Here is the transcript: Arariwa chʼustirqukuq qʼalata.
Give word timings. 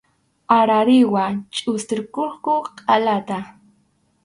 Arariwa 0.57 1.23
chʼustirqukuq 1.53 2.65
qʼalata. 2.85 3.37